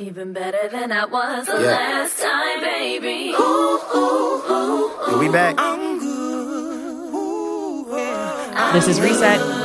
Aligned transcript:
Even 0.00 0.32
better 0.32 0.68
than 0.70 0.92
I 0.92 1.06
was 1.06 1.46
the 1.46 1.54
yeah. 1.54 1.72
last 1.72 2.22
time, 2.22 2.60
baby. 2.60 3.34
Ooh, 3.34 3.80
ooh, 3.96 4.42
ooh, 4.48 5.10
ooh. 5.10 5.18
we 5.18 5.28
back? 5.28 5.56
This 8.74 8.86
is 8.86 9.00
Reset. 9.00 9.57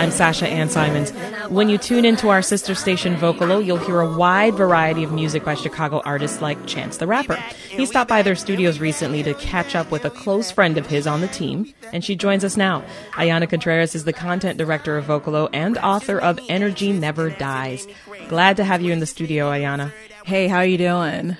I'm 0.00 0.10
Sasha 0.10 0.48
Ann 0.48 0.70
Simons. 0.70 1.10
When 1.50 1.68
you 1.68 1.76
tune 1.76 2.06
into 2.06 2.30
our 2.30 2.40
sister 2.40 2.74
station 2.74 3.16
Vocalo, 3.16 3.62
you'll 3.62 3.76
hear 3.76 4.00
a 4.00 4.10
wide 4.10 4.54
variety 4.54 5.04
of 5.04 5.12
music 5.12 5.44
by 5.44 5.54
Chicago 5.54 6.00
artists 6.06 6.40
like 6.40 6.66
Chance 6.66 6.96
the 6.96 7.06
Rapper. 7.06 7.34
He 7.68 7.84
stopped 7.84 8.08
by 8.08 8.22
their 8.22 8.34
studios 8.34 8.80
recently 8.80 9.22
to 9.22 9.34
catch 9.34 9.76
up 9.76 9.90
with 9.90 10.06
a 10.06 10.10
close 10.10 10.50
friend 10.50 10.78
of 10.78 10.86
his 10.86 11.06
on 11.06 11.20
the 11.20 11.28
team, 11.28 11.74
and 11.92 12.02
she 12.02 12.16
joins 12.16 12.44
us 12.44 12.56
now. 12.56 12.82
Ayana 13.12 13.46
Contreras 13.46 13.94
is 13.94 14.04
the 14.04 14.14
content 14.14 14.56
director 14.56 14.96
of 14.96 15.04
Vocalo 15.04 15.50
and 15.52 15.76
author 15.76 16.18
of 16.18 16.40
Energy 16.48 16.94
Never 16.94 17.28
Dies. 17.28 17.86
Glad 18.30 18.56
to 18.56 18.64
have 18.64 18.80
you 18.80 18.94
in 18.94 19.00
the 19.00 19.06
studio, 19.06 19.50
Ayana. 19.50 19.92
Hey, 20.24 20.48
how 20.48 20.56
are 20.56 20.64
you 20.64 20.78
doing? 20.78 21.36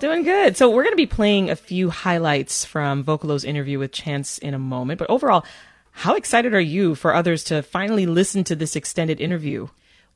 Doing 0.00 0.22
good. 0.22 0.56
So 0.56 0.70
we're 0.70 0.84
going 0.84 0.94
to 0.94 0.96
be 0.96 1.04
playing 1.04 1.50
a 1.50 1.56
few 1.56 1.90
highlights 1.90 2.64
from 2.64 3.04
Vocalo's 3.04 3.44
interview 3.44 3.78
with 3.78 3.92
Chance 3.92 4.38
in 4.38 4.54
a 4.54 4.58
moment, 4.58 4.98
but 4.98 5.10
overall, 5.10 5.44
how 5.92 6.14
excited 6.14 6.54
are 6.54 6.60
you 6.60 6.94
for 6.94 7.14
others 7.14 7.44
to 7.44 7.62
finally 7.62 8.06
listen 8.06 8.44
to 8.44 8.56
this 8.56 8.76
extended 8.76 9.20
interview? 9.20 9.68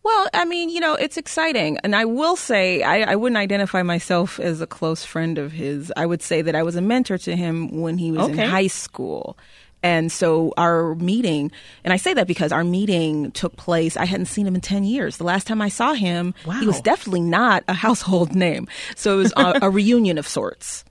Well, 0.02 0.28
I 0.34 0.44
mean, 0.44 0.68
you 0.68 0.80
know, 0.80 0.94
it's 0.94 1.16
exciting. 1.16 1.78
And 1.78 1.96
I 1.96 2.04
will 2.04 2.36
say, 2.36 2.82
I, 2.82 3.12
I, 3.12 3.16
wouldn't 3.16 3.38
identify 3.38 3.82
myself 3.82 4.38
as 4.38 4.60
a 4.60 4.66
close 4.66 5.02
friend 5.02 5.38
of 5.38 5.50
his. 5.50 5.90
I 5.96 6.04
would 6.04 6.20
say 6.20 6.42
that 6.42 6.54
I 6.54 6.62
was 6.62 6.76
a 6.76 6.82
mentor 6.82 7.16
to 7.18 7.34
him 7.34 7.80
when 7.80 7.96
he 7.96 8.12
was 8.12 8.28
okay. 8.28 8.44
in 8.44 8.50
high 8.50 8.66
school. 8.66 9.38
And 9.82 10.12
so 10.12 10.52
our 10.58 10.94
meeting, 10.94 11.52
and 11.84 11.92
I 11.92 11.96
say 11.96 12.14
that 12.14 12.26
because 12.26 12.52
our 12.52 12.64
meeting 12.64 13.32
took 13.32 13.56
place, 13.56 13.96
I 13.96 14.04
hadn't 14.04 14.26
seen 14.26 14.46
him 14.46 14.54
in 14.54 14.60
10 14.60 14.84
years. 14.84 15.16
The 15.16 15.24
last 15.24 15.46
time 15.46 15.62
I 15.62 15.68
saw 15.68 15.94
him, 15.94 16.34
wow. 16.46 16.60
he 16.60 16.66
was 16.66 16.80
definitely 16.82 17.22
not 17.22 17.64
a 17.68 17.74
household 17.86 18.34
name. 18.34 18.68
So 18.96 19.14
it 19.14 19.16
was 19.16 19.32
a, 19.36 19.58
a 19.62 19.70
reunion 19.70 20.18
of 20.18 20.28
sorts. 20.28 20.84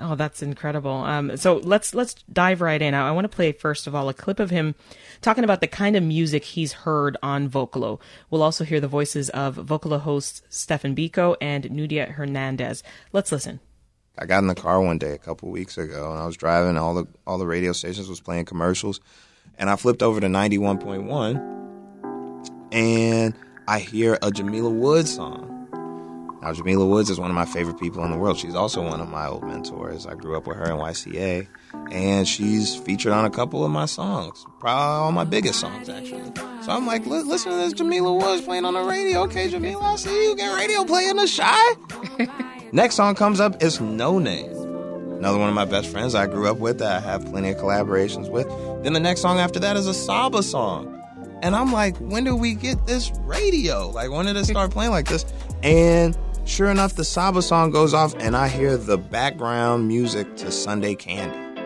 Oh, 0.00 0.14
that's 0.14 0.42
incredible. 0.42 0.92
Um, 0.92 1.36
so 1.36 1.56
let's 1.56 1.92
let's 1.92 2.14
dive 2.32 2.60
right 2.60 2.80
in. 2.80 2.94
I 2.94 3.10
want 3.10 3.24
to 3.24 3.34
play 3.34 3.50
first 3.50 3.88
of 3.88 3.94
all 3.94 4.08
a 4.08 4.14
clip 4.14 4.38
of 4.38 4.50
him 4.50 4.76
talking 5.20 5.42
about 5.42 5.60
the 5.60 5.66
kind 5.66 5.96
of 5.96 6.04
music 6.04 6.44
he's 6.44 6.72
heard 6.72 7.16
on 7.20 7.48
Vocalo. 7.48 8.00
We'll 8.30 8.44
also 8.44 8.64
hear 8.64 8.80
the 8.80 8.86
voices 8.86 9.28
of 9.30 9.56
Vocalo 9.56 9.98
hosts 9.98 10.42
Stefan 10.48 10.94
Biko 10.94 11.36
and 11.40 11.64
Nudia 11.64 12.12
Hernandez. 12.12 12.84
Let's 13.12 13.32
listen. 13.32 13.58
I 14.16 14.26
got 14.26 14.38
in 14.38 14.46
the 14.46 14.54
car 14.54 14.80
one 14.80 14.98
day 14.98 15.12
a 15.12 15.18
couple 15.18 15.50
weeks 15.50 15.78
ago, 15.78 16.12
and 16.12 16.20
I 16.20 16.26
was 16.26 16.36
driving. 16.36 16.76
All 16.76 16.94
the 16.94 17.06
all 17.26 17.38
the 17.38 17.46
radio 17.46 17.72
stations 17.72 18.08
was 18.08 18.20
playing 18.20 18.44
commercials, 18.44 19.00
and 19.58 19.68
I 19.68 19.74
flipped 19.74 20.02
over 20.04 20.20
to 20.20 20.28
ninety 20.28 20.58
one 20.58 20.78
point 20.78 21.04
one, 21.04 21.36
and 22.70 23.34
I 23.66 23.80
hear 23.80 24.16
a 24.22 24.30
Jamila 24.30 24.70
Woods 24.70 25.12
song 25.12 25.57
now, 26.40 26.52
Jamila 26.52 26.86
Woods 26.86 27.10
is 27.10 27.18
one 27.18 27.30
of 27.30 27.34
my 27.34 27.44
favorite 27.44 27.80
people 27.80 28.04
in 28.04 28.12
the 28.12 28.16
world. 28.16 28.38
She's 28.38 28.54
also 28.54 28.80
one 28.82 29.00
of 29.00 29.08
my 29.08 29.26
old 29.26 29.42
mentors. 29.42 30.06
I 30.06 30.14
grew 30.14 30.36
up 30.36 30.46
with 30.46 30.56
her 30.56 30.66
in 30.66 30.78
YCA, 30.78 31.48
and 31.90 32.28
she's 32.28 32.76
featured 32.76 33.12
on 33.12 33.24
a 33.24 33.30
couple 33.30 33.64
of 33.64 33.72
my 33.72 33.86
songs, 33.86 34.46
probably 34.60 35.04
all 35.04 35.12
my 35.12 35.24
biggest 35.24 35.58
songs, 35.58 35.88
actually. 35.88 36.32
So 36.62 36.70
I'm 36.70 36.86
like, 36.86 37.04
listen 37.06 37.50
to 37.50 37.58
this 37.58 37.72
Jamila 37.72 38.14
Woods 38.14 38.42
playing 38.42 38.64
on 38.64 38.74
the 38.74 38.82
radio. 38.82 39.22
Okay, 39.22 39.48
Jamila, 39.48 39.82
I 39.82 39.96
see 39.96 40.28
you 40.28 40.36
get 40.36 40.54
radio 40.54 40.84
playing 40.84 41.16
the 41.16 41.26
Chi. 41.26 42.26
Next 42.72 42.94
song 42.94 43.16
comes 43.16 43.40
up 43.40 43.60
is 43.60 43.80
No 43.80 44.20
Name. 44.20 44.52
Another 45.18 45.38
one 45.38 45.48
of 45.48 45.54
my 45.56 45.64
best 45.64 45.88
friends 45.88 46.14
I 46.14 46.28
grew 46.28 46.48
up 46.48 46.58
with 46.58 46.78
that 46.78 46.98
I 46.98 47.00
have 47.00 47.24
plenty 47.26 47.50
of 47.50 47.56
collaborations 47.56 48.30
with. 48.30 48.46
Then 48.84 48.92
the 48.92 49.00
next 49.00 49.20
song 49.20 49.40
after 49.40 49.58
that 49.58 49.76
is 49.76 49.88
a 49.88 49.94
Saba 49.94 50.44
song. 50.44 50.94
And 51.42 51.56
I'm 51.56 51.72
like, 51.72 51.96
when 51.96 52.22
do 52.22 52.36
we 52.36 52.54
get 52.54 52.86
this 52.86 53.10
radio? 53.22 53.90
Like, 53.90 54.10
when 54.10 54.26
did 54.26 54.36
it 54.36 54.44
start 54.44 54.70
playing 54.70 54.92
like 54.92 55.08
this? 55.08 55.24
And 55.64 56.16
Sure 56.48 56.70
enough, 56.70 56.94
the 56.94 57.04
Saba 57.04 57.42
song 57.42 57.70
goes 57.70 57.92
off, 57.92 58.14
and 58.18 58.34
I 58.34 58.48
hear 58.48 58.78
the 58.78 58.96
background 58.96 59.86
music 59.86 60.34
to 60.38 60.50
Sunday 60.50 60.94
Candy 60.94 61.60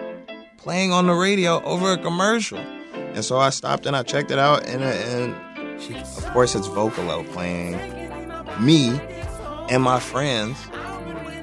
playing 0.58 0.92
on 0.92 1.06
the 1.06 1.14
radio 1.14 1.62
over 1.62 1.92
a 1.92 1.96
commercial. 1.96 2.58
And 2.58 3.24
so 3.24 3.38
I 3.38 3.50
stopped 3.50 3.86
and 3.86 3.94
I 3.94 4.02
checked 4.02 4.32
it 4.32 4.40
out, 4.40 4.66
and, 4.66 4.82
and 4.82 5.96
of 5.96 6.32
course, 6.32 6.56
it's 6.56 6.66
Vocalo 6.66 7.24
playing 7.32 7.74
me 8.60 8.88
and 9.70 9.84
my 9.84 10.00
friends 10.00 10.58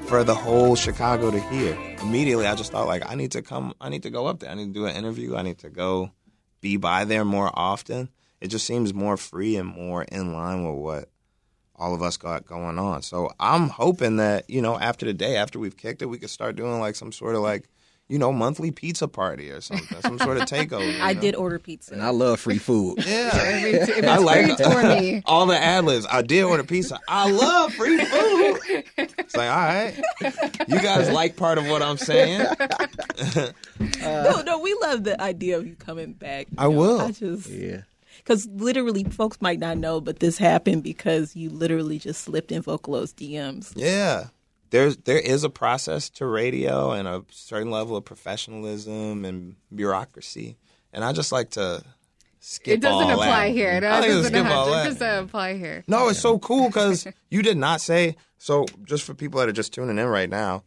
for 0.06 0.22
the 0.22 0.34
whole 0.34 0.76
Chicago 0.76 1.30
to 1.30 1.40
hear. 1.40 1.76
Immediately, 2.02 2.46
I 2.46 2.54
just 2.54 2.70
thought, 2.70 2.86
like, 2.86 3.10
I 3.10 3.14
need 3.14 3.32
to 3.32 3.42
come, 3.42 3.72
I 3.80 3.88
need 3.88 4.02
to 4.02 4.10
go 4.10 4.26
up 4.26 4.40
there. 4.40 4.50
I 4.50 4.54
need 4.54 4.66
to 4.66 4.80
do 4.80 4.84
an 4.84 4.94
interview. 4.94 5.34
I 5.34 5.42
need 5.42 5.58
to 5.60 5.70
go 5.70 6.12
be 6.60 6.76
by 6.76 7.06
there 7.06 7.24
more 7.24 7.50
often. 7.54 8.10
It 8.38 8.48
just 8.48 8.66
seems 8.66 8.92
more 8.92 9.16
free 9.16 9.56
and 9.56 9.68
more 9.68 10.02
in 10.02 10.34
line 10.34 10.64
with 10.66 10.76
what 10.76 11.08
all 11.80 11.94
of 11.94 12.02
us 12.02 12.18
got 12.18 12.46
going 12.46 12.78
on. 12.78 13.00
So 13.02 13.30
I'm 13.40 13.70
hoping 13.70 14.16
that, 14.16 14.48
you 14.50 14.60
know, 14.60 14.78
after 14.78 15.06
the 15.06 15.14
day, 15.14 15.36
after 15.36 15.58
we've 15.58 15.76
kicked 15.76 16.02
it, 16.02 16.06
we 16.06 16.18
could 16.18 16.28
start 16.28 16.54
doing 16.54 16.78
like 16.78 16.94
some 16.94 17.10
sort 17.10 17.34
of 17.34 17.40
like, 17.40 17.68
you 18.06 18.18
know, 18.18 18.32
monthly 18.32 18.70
pizza 18.70 19.08
party 19.08 19.50
or 19.50 19.62
something, 19.62 19.98
some 20.02 20.18
sort 20.18 20.36
of 20.36 20.42
takeover. 20.48 21.00
I 21.00 21.14
know? 21.14 21.20
did 21.20 21.36
order 21.36 21.58
pizza. 21.58 21.94
And 21.94 22.02
I 22.02 22.10
love 22.10 22.38
free 22.38 22.58
food. 22.58 23.02
Yeah. 23.06 23.30
I 24.04 24.18
like 24.18 24.60
all 25.26 25.46
the 25.46 25.56
ad 25.58 25.84
libs. 25.86 26.06
I 26.10 26.20
did 26.20 26.42
order 26.42 26.64
pizza. 26.64 26.98
I 27.08 27.30
love 27.30 27.72
free 27.72 27.96
food. 28.04 28.84
It's 28.98 29.36
like, 29.36 29.48
all 29.48 29.56
right. 29.56 29.98
You 30.68 30.80
guys 30.80 31.08
like 31.10 31.36
part 31.36 31.56
of 31.56 31.66
what 31.66 31.82
I'm 31.82 31.96
saying. 31.96 32.42
uh, 32.42 33.52
no, 34.02 34.42
no, 34.44 34.58
we 34.58 34.76
love 34.82 35.04
the 35.04 35.16
idea 35.18 35.56
of 35.56 35.66
you 35.66 35.76
coming 35.76 36.12
back. 36.12 36.48
You 36.50 36.56
I 36.58 36.64
know? 36.64 36.70
will. 36.72 37.00
I 37.00 37.12
just, 37.12 37.48
yeah 37.48 37.82
because 38.24 38.46
literally 38.46 39.04
folks 39.04 39.40
might 39.40 39.58
not 39.58 39.78
know, 39.78 40.00
but 40.00 40.20
this 40.20 40.38
happened 40.38 40.82
because 40.82 41.34
you 41.36 41.50
literally 41.50 41.98
just 41.98 42.22
slipped 42.22 42.52
in 42.52 42.62
Vocalo's 42.62 43.12
DMs. 43.12 43.72
Yeah. 43.76 44.28
There's 44.70 44.96
there 44.98 45.18
is 45.18 45.42
a 45.42 45.50
process 45.50 46.08
to 46.10 46.26
radio 46.26 46.92
and 46.92 47.08
a 47.08 47.24
certain 47.30 47.70
level 47.70 47.96
of 47.96 48.04
professionalism 48.04 49.24
and 49.24 49.56
bureaucracy, 49.74 50.56
and 50.92 51.04
I 51.04 51.12
just 51.12 51.32
like 51.32 51.50
to 51.50 51.82
skip. 52.38 52.74
It 52.74 52.80
doesn't 52.80 53.10
apply 53.10 53.48
that. 53.48 53.54
here. 53.54 53.80
No, 53.80 53.88
I 53.88 53.98
it 53.98 54.08
doesn't, 54.08 54.32
doesn't, 54.32 54.46
have, 54.46 54.68
it 54.68 55.00
doesn't 55.00 55.24
apply 55.24 55.56
here. 55.56 55.82
No, 55.88 56.08
it's 56.08 56.20
so 56.20 56.38
cool 56.38 56.68
because 56.68 57.06
you 57.30 57.42
did 57.42 57.56
not 57.56 57.80
say. 57.80 58.16
So 58.38 58.64
just 58.84 59.02
for 59.02 59.12
people 59.12 59.40
that 59.40 59.48
are 59.48 59.52
just 59.52 59.74
tuning 59.74 59.98
in 59.98 60.06
right 60.06 60.30
now, 60.30 60.62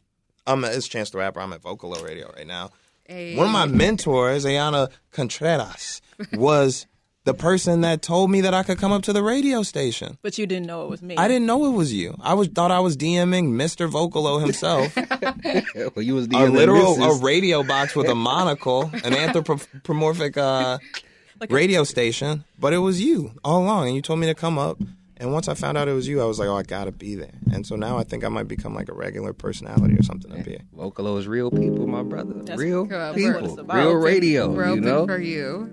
I'm 0.46 0.66
it's 0.66 0.88
Chance 0.88 1.12
the 1.12 1.20
Rapper. 1.20 1.40
I'm 1.40 1.54
at 1.54 1.62
Vocalo 1.62 2.04
Radio 2.04 2.32
right 2.36 2.48
now. 2.48 2.72
Hey. 3.06 3.36
One 3.36 3.48
of 3.48 3.54
my 3.54 3.66
mentors, 3.66 4.46
Ayana 4.46 4.90
Contreras, 5.12 6.02
was 6.34 6.88
the 7.26 7.34
person 7.34 7.82
that 7.82 8.02
told 8.02 8.30
me 8.30 8.42
that 8.42 8.54
I 8.54 8.64
could 8.64 8.78
come 8.78 8.92
up 8.92 9.04
to 9.04 9.14
the 9.14 9.24
radio 9.24 9.64
station. 9.64 10.18
But 10.22 10.38
you 10.38 10.46
didn't 10.46 10.68
know 10.68 10.84
it 10.84 10.90
was 10.90 11.02
me. 11.02 11.16
I 11.18 11.28
didn't 11.28 11.46
know 11.46 11.66
it 11.66 11.72
was 11.72 11.94
you. 11.94 12.16
I 12.22 12.34
was 12.34 12.50
thought 12.50 12.72
I 12.72 12.82
was 12.82 12.98
DMing 12.98 13.54
Mr. 13.54 13.90
Vocalo 13.90 14.42
himself. 14.42 14.96
well, 15.96 16.04
you 16.04 16.16
was 16.16 16.28
DMing 16.28 16.50
a 16.50 16.52
literal 16.52 17.02
a 17.02 17.20
radio 17.20 17.64
box 17.64 17.96
with 17.96 18.10
a 18.10 18.16
monocle, 18.16 18.92
an 19.06 19.14
anthropomorphic 19.14 20.38
uh, 20.38 20.80
like 21.40 21.52
radio 21.52 21.82
a- 21.82 21.86
station. 21.86 22.44
But 22.60 22.74
it 22.74 22.80
was 22.80 23.02
you 23.02 23.32
all 23.44 23.64
along, 23.64 23.88
and 23.88 23.96
you 23.96 24.02
told 24.02 24.20
me 24.20 24.28
to 24.28 24.36
come 24.36 24.58
up. 24.58 24.80
And 25.16 25.32
once 25.32 25.48
I 25.48 25.54
found 25.54 25.78
out 25.78 25.88
it 25.88 25.94
was 25.94 26.08
you, 26.08 26.22
I 26.22 26.26
was 26.26 26.40
like, 26.40 26.50
oh, 26.50 26.58
I 26.58 26.64
gotta 26.64 26.92
be 26.92 27.16
there. 27.16 27.32
And 27.54 27.66
so 27.66 27.78
now 27.78 27.98
I 27.98 28.04
think 28.04 28.26
I 28.26 28.30
might 28.30 28.50
become 28.50 28.76
like 28.76 28.90
a 28.90 28.94
regular 28.94 29.32
personality 29.32 29.94
or 29.94 30.04
something 30.04 30.30
up 30.38 30.46
here. 30.46 30.60
Vocalo 30.76 31.18
is 31.18 31.28
real 31.28 31.50
people, 31.50 31.88
my 31.88 32.04
brother. 32.04 32.34
That's 32.44 32.60
real 32.60 32.86
people, 32.86 33.64
real 33.64 33.94
radio. 33.94 34.50
We're 34.50 34.74
you 34.74 34.82
know? 34.82 35.06
for 35.06 35.20
you. 35.20 35.72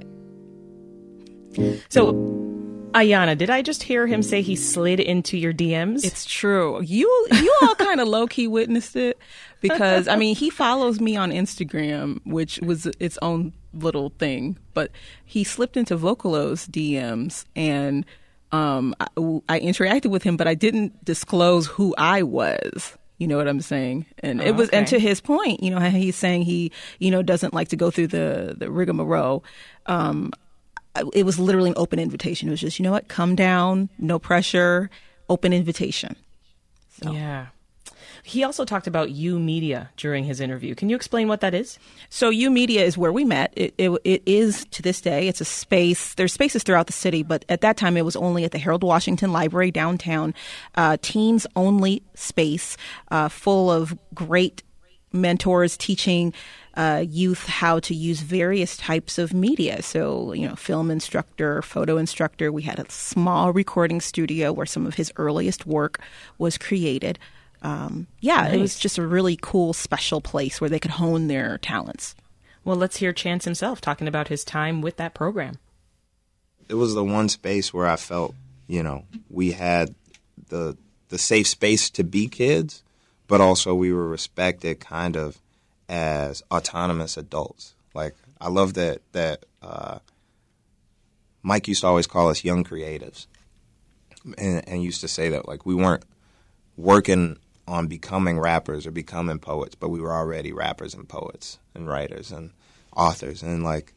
So, 1.88 2.12
Ayana, 2.92 3.36
did 3.36 3.50
I 3.50 3.62
just 3.62 3.82
hear 3.82 4.06
him 4.06 4.22
say 4.22 4.42
he 4.42 4.56
slid 4.56 5.00
into 5.00 5.36
your 5.36 5.52
DMs? 5.52 6.04
It's 6.04 6.24
true. 6.24 6.82
You 6.82 7.26
you 7.32 7.54
all 7.62 7.74
kind 7.76 8.00
of 8.00 8.08
low 8.08 8.26
key 8.26 8.48
witnessed 8.48 8.96
it 8.96 9.18
because 9.60 10.08
I 10.08 10.16
mean 10.16 10.34
he 10.34 10.50
follows 10.50 11.00
me 11.00 11.16
on 11.16 11.30
Instagram, 11.30 12.20
which 12.24 12.58
was 12.60 12.86
its 12.98 13.18
own 13.22 13.52
little 13.72 14.10
thing, 14.18 14.58
but 14.74 14.90
he 15.24 15.44
slipped 15.44 15.76
into 15.76 15.96
Vocalo's 15.96 16.66
DMs 16.66 17.44
and 17.54 18.04
um, 18.52 18.94
I, 18.98 19.06
I, 19.48 19.60
interacted 19.60 20.10
with 20.10 20.24
him, 20.24 20.36
but 20.36 20.48
I 20.48 20.54
didn't 20.54 21.04
disclose 21.04 21.68
who 21.68 21.94
I 21.96 22.24
was. 22.24 22.98
You 23.18 23.28
know 23.28 23.36
what 23.36 23.46
I'm 23.46 23.60
saying? 23.60 24.06
And 24.18 24.40
oh, 24.40 24.44
it 24.44 24.56
was, 24.56 24.68
okay. 24.70 24.78
and 24.78 24.86
to 24.88 24.98
his 24.98 25.20
point, 25.20 25.62
you 25.62 25.70
know, 25.70 25.78
he's 25.78 26.16
saying 26.16 26.42
he, 26.42 26.72
you 26.98 27.12
know, 27.12 27.22
doesn't 27.22 27.54
like 27.54 27.68
to 27.68 27.76
go 27.76 27.92
through 27.92 28.08
the 28.08 28.56
the 28.58 28.70
rigmarole. 28.70 29.44
Um, 29.86 30.32
it 31.14 31.24
was 31.24 31.38
literally 31.38 31.70
an 31.70 31.76
open 31.76 31.98
invitation. 31.98 32.48
It 32.48 32.52
was 32.52 32.60
just, 32.60 32.78
you 32.78 32.82
know 32.82 32.92
what, 32.92 33.08
come 33.08 33.34
down, 33.34 33.88
no 33.98 34.18
pressure, 34.18 34.90
open 35.28 35.52
invitation. 35.52 36.16
So. 37.00 37.12
Yeah. 37.12 37.46
He 38.22 38.44
also 38.44 38.64
talked 38.64 38.86
about 38.86 39.08
YOUmedia 39.08 39.88
during 39.96 40.24
his 40.24 40.40
interview. 40.40 40.74
Can 40.74 40.90
you 40.90 40.96
explain 40.96 41.26
what 41.28 41.40
that 41.40 41.54
is? 41.54 41.78
So 42.10 42.30
YOUmedia 42.30 42.82
is 42.82 42.98
where 42.98 43.12
we 43.12 43.24
met. 43.24 43.52
It, 43.56 43.74
it, 43.78 43.90
it 44.04 44.22
is 44.26 44.66
to 44.72 44.82
this 44.82 45.00
day. 45.00 45.26
It's 45.26 45.40
a 45.40 45.44
space. 45.44 46.14
There's 46.14 46.32
spaces 46.32 46.62
throughout 46.62 46.86
the 46.86 46.92
city, 46.92 47.22
but 47.22 47.44
at 47.48 47.62
that 47.62 47.76
time 47.76 47.96
it 47.96 48.04
was 48.04 48.16
only 48.16 48.44
at 48.44 48.52
the 48.52 48.58
Harold 48.58 48.84
Washington 48.84 49.32
Library 49.32 49.70
downtown, 49.70 50.34
uh, 50.74 50.98
teens 51.00 51.46
only 51.56 52.02
space, 52.14 52.76
uh, 53.10 53.28
full 53.28 53.70
of 53.70 53.96
great 54.14 54.62
mentors 55.12 55.76
teaching 55.76 56.32
uh, 56.74 57.04
youth 57.08 57.46
how 57.46 57.80
to 57.80 57.94
use 57.94 58.20
various 58.20 58.76
types 58.76 59.18
of 59.18 59.34
media. 59.34 59.82
So, 59.82 60.32
you 60.32 60.48
know, 60.48 60.54
film 60.54 60.90
instructor, 60.90 61.62
photo 61.62 61.96
instructor. 61.96 62.52
We 62.52 62.62
had 62.62 62.78
a 62.78 62.90
small 62.90 63.52
recording 63.52 64.00
studio 64.00 64.52
where 64.52 64.66
some 64.66 64.86
of 64.86 64.94
his 64.94 65.12
earliest 65.16 65.66
work 65.66 66.00
was 66.38 66.56
created. 66.56 67.18
Um, 67.62 68.06
yeah, 68.20 68.48
it 68.48 68.58
was 68.58 68.78
just 68.78 68.98
a 68.98 69.06
really 69.06 69.36
cool, 69.40 69.72
special 69.72 70.20
place 70.20 70.60
where 70.60 70.70
they 70.70 70.78
could 70.78 70.92
hone 70.92 71.26
their 71.26 71.58
talents. 71.58 72.14
Well, 72.64 72.76
let's 72.76 72.98
hear 72.98 73.12
Chance 73.12 73.44
himself 73.44 73.80
talking 73.80 74.08
about 74.08 74.28
his 74.28 74.44
time 74.44 74.80
with 74.80 74.96
that 74.96 75.12
program. 75.14 75.58
it 76.68 76.74
was 76.74 76.94
the 76.94 77.04
one 77.04 77.28
space 77.28 77.74
where 77.74 77.86
I 77.86 77.96
felt, 77.96 78.34
you 78.68 78.82
know, 78.82 79.04
we 79.28 79.52
had 79.52 79.94
the 80.48 80.76
the 81.08 81.18
safe 81.18 81.48
space 81.48 81.90
to 81.90 82.04
be 82.04 82.28
kids, 82.28 82.82
but 83.30 83.40
also 83.40 83.76
we 83.76 83.92
were 83.92 84.08
respected 84.08 84.80
kind 84.80 85.16
of 85.16 85.40
as 85.88 86.42
autonomous 86.50 87.16
adults. 87.16 87.74
Like 87.94 88.16
I 88.40 88.48
love 88.48 88.74
that 88.74 89.02
that 89.12 89.46
uh, 89.62 90.00
Mike 91.40 91.68
used 91.68 91.82
to 91.82 91.86
always 91.86 92.08
call 92.08 92.28
us 92.28 92.44
young 92.44 92.64
creatives, 92.64 93.28
and, 94.36 94.68
and 94.68 94.82
used 94.82 95.00
to 95.02 95.08
say 95.08 95.28
that 95.28 95.46
like 95.46 95.64
we 95.64 95.76
weren't 95.76 96.04
working 96.76 97.38
on 97.68 97.86
becoming 97.86 98.40
rappers 98.40 98.84
or 98.84 98.90
becoming 98.90 99.38
poets, 99.38 99.76
but 99.76 99.90
we 99.90 100.00
were 100.00 100.12
already 100.12 100.52
rappers 100.52 100.92
and 100.92 101.08
poets 101.08 101.60
and 101.72 101.86
writers 101.86 102.32
and 102.32 102.50
authors, 102.96 103.44
and 103.44 103.62
like 103.62 103.94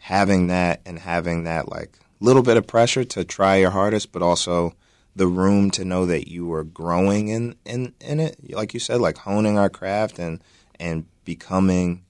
having 0.00 0.46
that 0.46 0.80
and 0.86 1.00
having 1.00 1.44
that 1.44 1.68
like 1.68 1.98
little 2.18 2.42
bit 2.42 2.56
of 2.56 2.66
pressure 2.66 3.04
to 3.04 3.24
try 3.24 3.56
your 3.56 3.72
hardest, 3.72 4.10
but 4.10 4.22
also 4.22 4.74
the 5.16 5.26
room 5.26 5.70
to 5.72 5.84
know 5.84 6.06
that 6.06 6.28
you 6.28 6.46
were 6.46 6.64
growing 6.64 7.28
in, 7.28 7.54
in, 7.64 7.94
in 8.00 8.20
it. 8.20 8.36
Like 8.50 8.74
you 8.74 8.80
said, 8.80 9.00
like 9.00 9.18
honing 9.18 9.58
our 9.58 9.70
craft 9.70 10.18
and 10.18 10.40
and 10.80 11.06
becoming, 11.24 12.04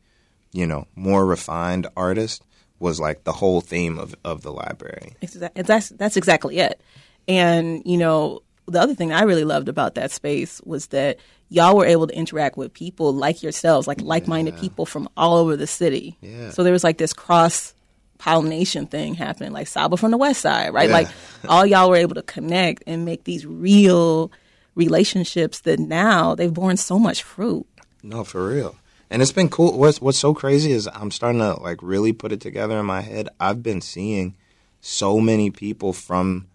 you 0.52 0.66
know, 0.66 0.86
more 0.96 1.26
refined 1.26 1.86
artists 1.96 2.40
was 2.78 2.98
like 2.98 3.24
the 3.24 3.32
whole 3.32 3.60
theme 3.60 3.98
of, 3.98 4.14
of 4.24 4.42
the 4.42 4.50
library. 4.52 5.14
Exa- 5.22 5.50
That's 5.54 5.90
that's 5.90 6.16
exactly 6.16 6.58
it. 6.58 6.80
And 7.28 7.82
you 7.84 7.98
know, 7.98 8.42
the 8.66 8.80
other 8.80 8.94
thing 8.94 9.12
I 9.12 9.22
really 9.22 9.44
loved 9.44 9.68
about 9.68 9.94
that 9.96 10.10
space 10.10 10.60
was 10.64 10.86
that 10.88 11.18
y'all 11.50 11.76
were 11.76 11.84
able 11.84 12.06
to 12.06 12.16
interact 12.16 12.56
with 12.56 12.72
people 12.72 13.12
like 13.12 13.42
yourselves, 13.42 13.86
like 13.86 14.00
like-minded 14.00 14.56
people 14.56 14.86
from 14.86 15.08
all 15.16 15.36
over 15.36 15.56
the 15.56 15.66
city. 15.66 16.16
Yeah. 16.22 16.50
So 16.50 16.62
there 16.64 16.72
was 16.72 16.82
like 16.82 16.98
this 16.98 17.12
cross 17.12 17.74
pollination 18.18 18.86
thing 18.86 19.14
happening, 19.14 19.52
like 19.52 19.66
Saba 19.66 19.96
from 19.96 20.10
the 20.10 20.16
West 20.16 20.40
Side, 20.40 20.72
right? 20.72 20.88
Yeah. 20.88 20.94
Like 20.94 21.08
all 21.48 21.66
y'all 21.66 21.90
were 21.90 21.96
able 21.96 22.14
to 22.14 22.22
connect 22.22 22.84
and 22.86 23.04
make 23.04 23.24
these 23.24 23.46
real 23.46 24.30
relationships 24.74 25.60
that 25.60 25.78
now 25.78 26.34
they've 26.34 26.52
borne 26.52 26.76
so 26.76 26.98
much 26.98 27.22
fruit. 27.22 27.66
No, 28.02 28.24
for 28.24 28.48
real. 28.48 28.76
And 29.10 29.22
it's 29.22 29.32
been 29.32 29.48
cool. 29.48 29.78
What's 29.78 30.00
what's 30.00 30.18
so 30.18 30.34
crazy 30.34 30.72
is 30.72 30.88
I'm 30.92 31.10
starting 31.10 31.40
to 31.40 31.54
like 31.60 31.78
really 31.82 32.12
put 32.12 32.32
it 32.32 32.40
together 32.40 32.78
in 32.78 32.86
my 32.86 33.00
head. 33.00 33.28
I've 33.38 33.62
been 33.62 33.80
seeing 33.80 34.34
so 34.80 35.20
many 35.20 35.50
people 35.50 35.92
from 35.92 36.46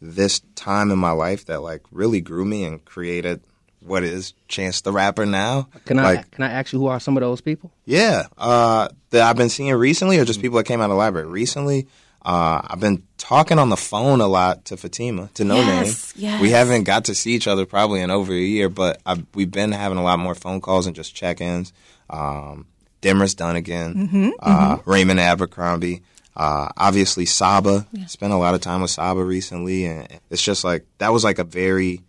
this 0.00 0.40
time 0.54 0.90
in 0.90 0.98
my 0.98 1.12
life 1.12 1.46
that 1.46 1.62
like 1.62 1.82
really 1.90 2.20
grew 2.20 2.44
me 2.44 2.64
and 2.64 2.84
created 2.84 3.42
what 3.86 4.02
is 4.04 4.32
Chance 4.48 4.82
the 4.82 4.92
Rapper 4.92 5.26
now. 5.26 5.68
Can 5.84 5.98
I 5.98 6.02
like 6.02 6.30
can 6.32 6.44
I 6.44 6.50
ask 6.52 6.72
you 6.72 6.78
who 6.78 6.86
are 6.86 7.00
some 7.00 7.16
of 7.16 7.20
those 7.22 7.40
people? 7.40 7.70
yeah, 7.84 8.26
uh, 8.38 8.88
that 9.10 9.22
I've 9.22 9.36
been 9.36 9.48
seeing 9.48 9.72
recently, 9.74 10.18
or 10.18 10.24
just 10.24 10.40
people 10.40 10.56
that 10.58 10.64
came 10.64 10.80
out 10.80 10.84
of 10.84 10.90
the 10.90 10.96
library 10.96 11.26
recently. 11.28 11.86
Uh, 12.24 12.62
I've 12.64 12.78
been 12.78 13.02
talking 13.18 13.58
on 13.58 13.68
the 13.68 13.76
phone 13.76 14.20
a 14.20 14.28
lot 14.28 14.66
to 14.66 14.76
Fatima, 14.76 15.28
to 15.34 15.42
No 15.44 15.56
Yes, 15.56 16.14
Name. 16.16 16.22
yes. 16.24 16.40
We 16.40 16.50
haven't 16.50 16.84
got 16.84 17.06
to 17.06 17.16
see 17.16 17.32
each 17.32 17.48
other 17.48 17.66
probably 17.66 18.00
in 18.00 18.12
over 18.12 18.32
a 18.32 18.36
year, 18.36 18.68
but 18.68 19.00
I've, 19.04 19.24
we've 19.34 19.50
been 19.50 19.72
having 19.72 19.98
a 19.98 20.04
lot 20.04 20.20
more 20.20 20.36
phone 20.36 20.60
calls 20.60 20.86
and 20.86 20.94
just 20.94 21.16
check-ins. 21.16 21.72
Um, 22.08 22.66
Demarest 23.00 23.38
Dunnigan, 23.38 23.94
Mm-hmm, 23.94 24.30
uh, 24.38 24.78
Raymond 24.84 25.18
Abercrombie, 25.18 26.02
uh, 26.36 26.68
obviously 26.76 27.26
Saba. 27.26 27.88
Spent 28.06 28.32
a 28.32 28.36
lot 28.36 28.54
of 28.54 28.60
time 28.60 28.82
with 28.82 28.92
Saba 28.92 29.24
recently, 29.24 29.86
and 29.86 30.06
it's 30.30 30.42
just 30.44 30.62
like 30.62 30.86
that 30.98 31.12
was 31.12 31.24
like 31.24 31.40
a 31.40 31.44
very 31.44 32.02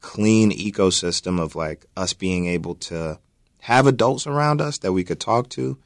clean 0.00 0.50
ecosystem 0.50 1.40
of 1.40 1.54
like 1.54 1.86
us 1.96 2.12
being 2.12 2.46
able 2.46 2.74
to 2.74 3.18
have 3.60 3.86
adults 3.86 4.26
around 4.26 4.60
us 4.60 4.78
that 4.78 4.92
we 4.92 5.04
could 5.04 5.20
talk 5.20 5.48
to, 5.50 5.78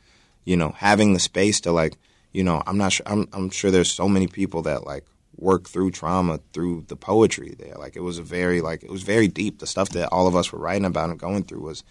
you 0.45 0.57
know, 0.57 0.71
having 0.71 1.13
the 1.13 1.19
space 1.19 1.61
to 1.63 1.73
like, 1.73 1.97
you 2.33 2.45
know, 2.45 2.63
I'm 2.67 2.79
not 2.79 2.93
sure 2.93 3.07
I'm 3.07 3.29
I'm 3.33 3.51
sure 3.51 3.71
there's 3.71 3.93
so 3.93 4.09
many 4.09 4.27
people 4.27 4.63
that 4.63 4.85
like 4.85 5.05
work 5.37 5.69
through 5.69 5.91
trauma 5.91 6.41
through 6.53 6.85
the 6.89 6.97
poetry 6.97 7.55
there. 7.59 7.75
Like 7.75 7.97
it 7.97 8.03
was 8.03 8.19
a 8.19 8.23
very 8.23 8.61
like 8.61 8.83
it 8.83 8.91
was 8.91 9.03
very 9.03 9.29
deep. 9.29 9.59
The 9.59 9.67
stuff 9.67 9.91
that 9.91 10.09
all 10.13 10.27
of 10.27 10.37
us 10.37 10.53
were 10.53 10.59
writing 10.59 10.85
about 10.85 11.11
and 11.11 11.19
going 11.19 11.45
through 11.45 11.61
was 11.61 11.85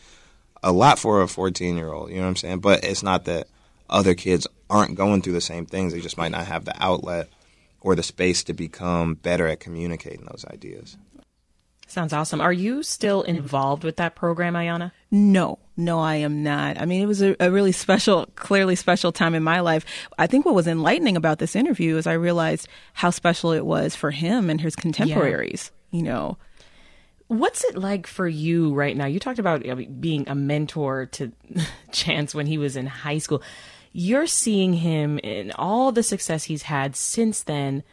a 0.61 0.71
lot 0.71 0.97
for 0.97 1.21
a 1.21 1.27
14 1.27 1.75
year 1.75 1.91
old, 1.91 2.09
you 2.09 2.15
know 2.15 2.21
what 2.21 2.29
I'm 2.29 2.35
saying? 2.37 2.59
But 2.59 2.83
it's 2.83 3.03
not 3.03 3.25
that 3.25 3.47
other 3.89 4.15
kids 4.15 4.47
aren't 4.69 4.95
going 4.95 5.21
through 5.21 5.33
the 5.33 5.41
same 5.41 5.65
things. 5.65 5.93
They 5.93 5.99
just 5.99 6.17
might 6.17 6.31
not 6.31 6.47
have 6.47 6.65
the 6.65 6.81
outlet 6.81 7.29
or 7.81 7.95
the 7.95 8.03
space 8.03 8.43
to 8.45 8.53
become 8.53 9.15
better 9.15 9.45
at 9.47 9.59
communicating 9.59 10.25
those 10.25 10.45
ideas. 10.49 10.97
Sounds 11.93 12.11
awesome. 12.11 12.41
Are 12.41 12.51
you 12.51 12.81
still 12.81 13.21
involved 13.21 13.83
with 13.83 13.97
that 13.97 14.15
program, 14.15 14.55
Ayana? 14.55 14.91
No, 15.11 15.59
no, 15.77 15.99
I 15.99 16.15
am 16.15 16.41
not. 16.41 16.81
I 16.81 16.85
mean, 16.85 17.03
it 17.03 17.05
was 17.05 17.21
a, 17.21 17.35
a 17.39 17.51
really 17.51 17.71
special, 17.71 18.25
clearly 18.35 18.75
special 18.75 19.11
time 19.11 19.35
in 19.35 19.43
my 19.43 19.59
life. 19.59 19.85
I 20.17 20.25
think 20.25 20.43
what 20.43 20.55
was 20.55 20.65
enlightening 20.65 21.15
about 21.15 21.37
this 21.37 21.55
interview 21.55 21.95
is 21.97 22.07
I 22.07 22.13
realized 22.13 22.67
how 22.93 23.11
special 23.11 23.51
it 23.51 23.63
was 23.63 23.95
for 23.95 24.09
him 24.09 24.49
and 24.49 24.59
his 24.59 24.75
contemporaries. 24.75 25.71
You 25.91 26.01
know, 26.01 26.39
What's 27.27 27.63
it 27.63 27.77
like 27.77 28.07
for 28.07 28.27
you 28.27 28.73
right 28.73 28.97
now? 28.97 29.05
You 29.05 29.19
talked 29.19 29.37
about 29.37 29.63
being 30.01 30.27
a 30.27 30.33
mentor 30.33 31.05
to 31.13 31.31
Chance 31.91 32.33
when 32.33 32.47
he 32.47 32.57
was 32.57 32.75
in 32.75 32.87
high 32.87 33.19
school. 33.19 33.43
You're 33.91 34.25
seeing 34.25 34.73
him 34.73 35.19
in 35.19 35.51
all 35.51 35.91
the 35.91 36.01
success 36.01 36.45
he's 36.45 36.63
had 36.63 36.95
since 36.95 37.43
then. 37.43 37.83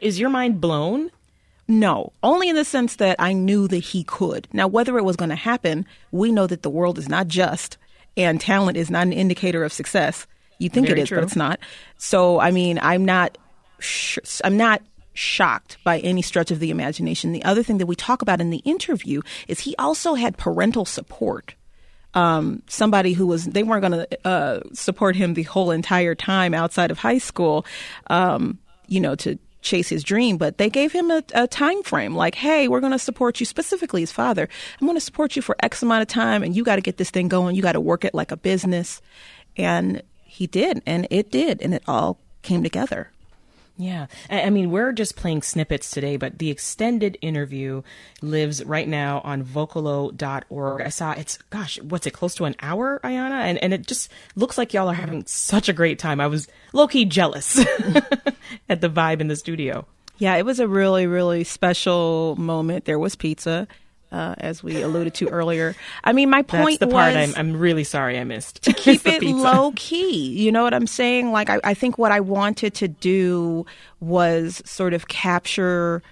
Is 0.00 0.18
your 0.18 0.30
mind 0.30 0.58
blown? 0.58 1.10
No, 1.70 2.12
only 2.24 2.48
in 2.48 2.56
the 2.56 2.64
sense 2.64 2.96
that 2.96 3.14
I 3.20 3.32
knew 3.32 3.68
that 3.68 3.78
he 3.78 4.02
could. 4.02 4.48
Now, 4.52 4.66
whether 4.66 4.98
it 4.98 5.04
was 5.04 5.14
going 5.14 5.28
to 5.28 5.36
happen, 5.36 5.86
we 6.10 6.32
know 6.32 6.48
that 6.48 6.62
the 6.62 6.68
world 6.68 6.98
is 6.98 7.08
not 7.08 7.28
just, 7.28 7.78
and 8.16 8.40
talent 8.40 8.76
is 8.76 8.90
not 8.90 9.06
an 9.06 9.12
indicator 9.12 9.62
of 9.62 9.72
success. 9.72 10.26
You 10.58 10.68
think 10.68 10.88
Very 10.88 10.98
it 10.98 11.02
is, 11.04 11.08
true. 11.08 11.18
but 11.18 11.24
it's 11.24 11.36
not. 11.36 11.60
So, 11.96 12.40
I 12.40 12.50
mean, 12.50 12.80
I'm 12.82 13.04
not, 13.04 13.38
sh- 13.78 14.18
I'm 14.42 14.56
not 14.56 14.82
shocked 15.14 15.78
by 15.84 16.00
any 16.00 16.22
stretch 16.22 16.50
of 16.50 16.58
the 16.58 16.70
imagination. 16.70 17.30
The 17.30 17.44
other 17.44 17.62
thing 17.62 17.78
that 17.78 17.86
we 17.86 17.94
talk 17.94 18.20
about 18.20 18.40
in 18.40 18.50
the 18.50 18.58
interview 18.58 19.22
is 19.46 19.60
he 19.60 19.76
also 19.76 20.14
had 20.14 20.36
parental 20.36 20.84
support. 20.84 21.54
Um, 22.14 22.64
somebody 22.66 23.12
who 23.12 23.28
was 23.28 23.44
they 23.44 23.62
weren't 23.62 23.82
going 23.82 24.06
to 24.06 24.26
uh, 24.26 24.60
support 24.72 25.14
him 25.14 25.34
the 25.34 25.44
whole 25.44 25.70
entire 25.70 26.16
time 26.16 26.52
outside 26.52 26.90
of 26.90 26.98
high 26.98 27.18
school, 27.18 27.64
um, 28.08 28.58
you 28.88 28.98
know, 28.98 29.14
to 29.14 29.38
chase 29.62 29.88
his 29.88 30.02
dream, 30.02 30.36
but 30.36 30.58
they 30.58 30.70
gave 30.70 30.92
him 30.92 31.10
a, 31.10 31.22
a 31.34 31.46
time 31.46 31.82
frame 31.82 32.14
like, 32.14 32.34
hey, 32.34 32.68
we're 32.68 32.80
going 32.80 32.92
to 32.92 32.98
support 32.98 33.40
you, 33.40 33.46
specifically 33.46 34.00
his 34.00 34.12
father. 34.12 34.48
I'm 34.80 34.86
going 34.86 34.96
to 34.96 35.00
support 35.00 35.36
you 35.36 35.42
for 35.42 35.56
X 35.60 35.82
amount 35.82 36.02
of 36.02 36.08
time, 36.08 36.42
and 36.42 36.54
you 36.54 36.64
got 36.64 36.76
to 36.76 36.82
get 36.82 36.96
this 36.96 37.10
thing 37.10 37.28
going. 37.28 37.56
You 37.56 37.62
got 37.62 37.72
to 37.72 37.80
work 37.80 38.04
it 38.04 38.14
like 38.14 38.32
a 38.32 38.36
business. 38.36 39.00
And 39.56 40.02
he 40.22 40.46
did, 40.46 40.82
and 40.86 41.06
it 41.10 41.30
did, 41.30 41.60
and 41.60 41.74
it 41.74 41.82
all 41.86 42.18
came 42.42 42.62
together. 42.62 43.10
Yeah. 43.80 44.08
I, 44.28 44.50
mean, 44.50 44.70
we're 44.70 44.92
just 44.92 45.16
playing 45.16 45.40
snippets 45.40 45.90
today, 45.90 46.18
but 46.18 46.38
the 46.38 46.50
extended 46.50 47.16
interview 47.22 47.80
lives 48.20 48.62
right 48.62 48.86
now 48.86 49.22
on 49.24 49.42
vocalo.org. 49.42 50.82
I 50.82 50.88
saw 50.90 51.12
it's, 51.12 51.38
gosh, 51.48 51.80
what's 51.80 52.06
it, 52.06 52.10
close 52.10 52.34
to 52.34 52.44
an 52.44 52.56
hour, 52.60 53.00
Ayana? 53.02 53.40
And, 53.40 53.56
and 53.58 53.72
it 53.72 53.86
just 53.86 54.12
looks 54.36 54.58
like 54.58 54.74
y'all 54.74 54.90
are 54.90 54.94
having 54.94 55.24
such 55.26 55.70
a 55.70 55.72
great 55.72 55.98
time. 55.98 56.20
I 56.20 56.26
was 56.26 56.46
low 56.74 56.88
key 56.88 57.06
jealous 57.06 57.58
at 58.68 58.82
the 58.82 58.90
vibe 58.90 59.22
in 59.22 59.28
the 59.28 59.36
studio. 59.36 59.86
Yeah, 60.18 60.36
it 60.36 60.44
was 60.44 60.60
a 60.60 60.68
really, 60.68 61.06
really 61.06 61.44
special 61.44 62.36
moment. 62.38 62.84
There 62.84 62.98
was 62.98 63.16
pizza, 63.16 63.66
uh, 64.12 64.34
as 64.38 64.62
we 64.62 64.82
alluded 64.82 65.14
to 65.14 65.28
earlier. 65.28 65.74
I 66.04 66.12
mean, 66.12 66.30
my 66.30 66.42
point 66.42 66.80
That's 66.80 66.90
the 66.90 66.94
part 66.94 67.14
I'm, 67.16 67.32
I'm 67.36 67.56
really 67.56 67.84
sorry 67.84 68.18
I 68.18 68.24
missed. 68.24 68.62
to 68.62 68.72
keep 68.74 69.06
it 69.06 69.20
pizza. 69.20 69.36
low 69.36 69.72
key. 69.76 70.28
You 70.30 70.52
know 70.52 70.62
what 70.62 70.74
I'm 70.74 70.86
saying? 70.86 71.32
Like, 71.32 71.50
I, 71.50 71.60
I 71.64 71.74
think 71.74 71.98
what 71.98 72.12
I 72.12 72.20
wanted 72.20 72.74
to 72.74 72.88
do 72.88 73.66
was 74.00 74.62
sort 74.64 74.94
of 74.94 75.08
capture 75.08 76.02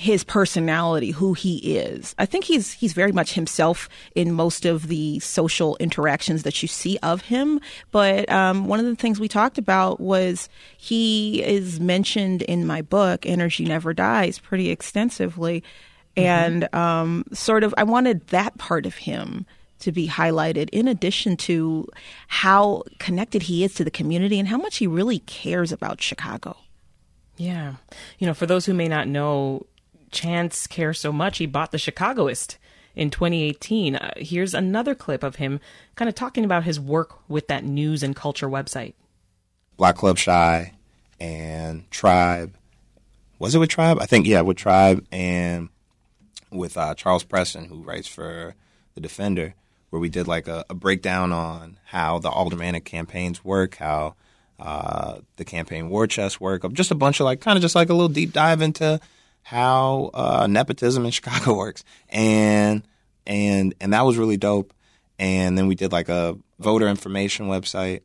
his 0.00 0.24
personality, 0.24 1.10
who 1.10 1.34
he 1.34 1.76
is. 1.76 2.14
I 2.18 2.24
think 2.24 2.44
he's 2.44 2.72
he's 2.72 2.94
very 2.94 3.12
much 3.12 3.34
himself 3.34 3.86
in 4.14 4.32
most 4.32 4.64
of 4.64 4.88
the 4.88 5.18
social 5.18 5.76
interactions 5.76 6.42
that 6.44 6.62
you 6.62 6.68
see 6.68 6.98
of 7.02 7.20
him. 7.20 7.60
But 7.90 8.26
um, 8.32 8.66
one 8.66 8.80
of 8.80 8.86
the 8.86 8.96
things 8.96 9.20
we 9.20 9.28
talked 9.28 9.58
about 9.58 10.00
was 10.00 10.48
he 10.78 11.42
is 11.42 11.80
mentioned 11.80 12.40
in 12.40 12.66
my 12.66 12.80
book, 12.80 13.26
"Energy 13.26 13.66
Never 13.66 13.92
Dies," 13.92 14.38
pretty 14.38 14.70
extensively, 14.70 15.62
and 16.16 16.72
um, 16.74 17.24
sort 17.32 17.64
of 17.64 17.74
I 17.76 17.84
wanted 17.84 18.26
that 18.28 18.58
part 18.58 18.86
of 18.86 18.94
him 18.96 19.46
to 19.80 19.92
be 19.92 20.08
highlighted 20.08 20.68
in 20.72 20.86
addition 20.86 21.36
to 21.36 21.86
how 22.28 22.82
connected 22.98 23.42
he 23.42 23.64
is 23.64 23.74
to 23.74 23.84
the 23.84 23.90
community 23.90 24.38
and 24.38 24.48
how 24.48 24.58
much 24.58 24.76
he 24.76 24.86
really 24.86 25.20
cares 25.20 25.72
about 25.72 26.02
Chicago. 26.02 26.56
Yeah. 27.36 27.76
You 28.18 28.26
know, 28.26 28.34
for 28.34 28.46
those 28.46 28.66
who 28.66 28.74
may 28.74 28.88
not 28.88 29.08
know, 29.08 29.66
Chance 30.10 30.66
cares 30.66 30.98
so 30.98 31.12
much, 31.12 31.38
he 31.38 31.46
bought 31.46 31.72
the 31.72 31.78
Chicagoist 31.78 32.58
in 32.94 33.10
2018. 33.10 33.96
Uh, 33.96 34.10
here's 34.16 34.54
another 34.54 34.94
clip 34.94 35.22
of 35.22 35.36
him 35.36 35.60
kind 35.94 36.08
of 36.08 36.14
talking 36.14 36.44
about 36.44 36.64
his 36.64 36.78
work 36.78 37.18
with 37.28 37.46
that 37.48 37.64
news 37.64 38.02
and 38.02 38.14
culture 38.14 38.48
website. 38.48 38.94
Block 39.76 39.96
Club 39.96 40.18
Chi 40.18 40.74
and 41.18 41.90
Tribe. 41.90 42.54
Was 43.38 43.54
it 43.54 43.58
with 43.58 43.70
Tribe? 43.70 43.98
I 44.00 44.06
think 44.06 44.26
yeah, 44.26 44.42
with 44.42 44.58
Tribe 44.58 45.06
and 45.10 45.70
with 46.50 46.76
uh, 46.76 46.94
Charles 46.94 47.24
Preston, 47.24 47.66
who 47.66 47.82
writes 47.82 48.08
for 48.08 48.54
the 48.94 49.00
Defender, 49.00 49.54
where 49.90 50.00
we 50.00 50.08
did 50.08 50.26
like 50.28 50.48
a, 50.48 50.64
a 50.70 50.74
breakdown 50.74 51.32
on 51.32 51.78
how 51.86 52.18
the 52.18 52.30
aldermanic 52.30 52.84
campaigns 52.84 53.44
work, 53.44 53.76
how 53.76 54.14
uh, 54.58 55.18
the 55.36 55.44
campaign 55.44 55.88
war 55.88 56.06
chest 56.06 56.40
work, 56.40 56.64
of 56.64 56.74
just 56.74 56.90
a 56.90 56.94
bunch 56.94 57.20
of 57.20 57.24
like 57.24 57.40
kind 57.40 57.56
of 57.56 57.62
just 57.62 57.74
like 57.74 57.88
a 57.88 57.94
little 57.94 58.08
deep 58.08 58.32
dive 58.32 58.62
into 58.62 59.00
how 59.42 60.10
uh, 60.14 60.46
nepotism 60.48 61.04
in 61.04 61.10
Chicago 61.10 61.56
works, 61.56 61.84
and 62.08 62.82
and 63.26 63.74
and 63.80 63.92
that 63.92 64.04
was 64.04 64.16
really 64.16 64.36
dope. 64.36 64.72
And 65.18 65.56
then 65.56 65.66
we 65.66 65.74
did 65.74 65.92
like 65.92 66.08
a 66.08 66.38
voter 66.58 66.88
information 66.88 67.46
website. 67.46 68.00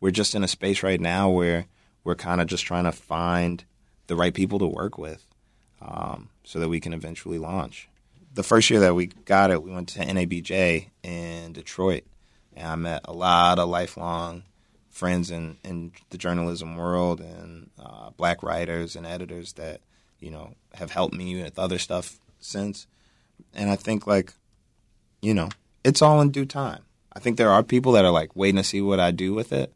We're 0.00 0.10
just 0.10 0.34
in 0.34 0.44
a 0.44 0.48
space 0.48 0.82
right 0.82 1.00
now 1.00 1.28
where 1.30 1.66
we're 2.04 2.14
kind 2.14 2.40
of 2.40 2.46
just 2.46 2.64
trying 2.64 2.84
to 2.84 2.92
find 2.92 3.64
the 4.06 4.16
right 4.16 4.32
people 4.32 4.58
to 4.60 4.66
work 4.66 4.96
with, 4.96 5.26
um, 5.80 6.28
so 6.44 6.58
that 6.58 6.68
we 6.68 6.80
can 6.80 6.92
eventually 6.92 7.38
launch. 7.38 7.88
The 8.34 8.42
first 8.42 8.70
year 8.70 8.80
that 8.80 8.94
we 8.94 9.06
got 9.06 9.50
it, 9.50 9.62
we 9.62 9.70
went 9.70 9.88
to 9.90 10.00
NABJ 10.00 10.88
in 11.02 11.52
Detroit, 11.52 12.04
and 12.54 12.66
I 12.66 12.76
met 12.76 13.00
a 13.04 13.12
lot 13.12 13.58
of 13.58 13.68
lifelong 13.68 14.44
friends 14.90 15.30
in, 15.30 15.58
in 15.64 15.92
the 16.10 16.18
journalism 16.18 16.76
world 16.76 17.20
and 17.20 17.70
uh, 17.78 18.10
black 18.16 18.42
writers 18.42 18.96
and 18.96 19.06
editors 19.06 19.52
that 19.54 19.80
you 20.18 20.30
know 20.30 20.54
have 20.74 20.90
helped 20.90 21.14
me 21.14 21.40
with 21.40 21.58
other 21.58 21.78
stuff 21.78 22.18
since. 22.40 22.86
And 23.54 23.70
I 23.70 23.76
think 23.76 24.06
like, 24.06 24.32
you 25.22 25.34
know, 25.34 25.48
it's 25.84 26.02
all 26.02 26.20
in 26.20 26.30
due 26.30 26.46
time. 26.46 26.82
I 27.12 27.20
think 27.20 27.36
there 27.36 27.50
are 27.50 27.62
people 27.62 27.92
that 27.92 28.04
are 28.04 28.10
like 28.10 28.34
waiting 28.36 28.56
to 28.56 28.64
see 28.64 28.80
what 28.80 29.00
I 29.00 29.10
do 29.10 29.34
with 29.34 29.52
it, 29.52 29.72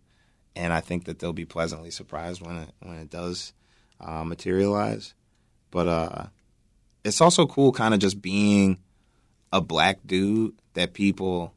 and 0.54 0.72
I 0.72 0.80
think 0.80 1.04
that 1.04 1.18
they'll 1.18 1.32
be 1.32 1.44
pleasantly 1.44 1.90
surprised 1.90 2.44
when 2.44 2.56
it 2.58 2.70
when 2.80 2.96
it 2.96 3.10
does 3.10 3.52
uh, 4.00 4.24
materialize. 4.24 5.14
But 5.72 5.88
uh, 5.88 6.24
it's 7.02 7.20
also 7.20 7.46
cool, 7.46 7.72
kind 7.72 7.92
of 7.94 7.98
just 7.98 8.22
being 8.22 8.78
a 9.52 9.60
black 9.60 9.98
dude 10.06 10.54
that 10.74 10.92
people 10.92 11.52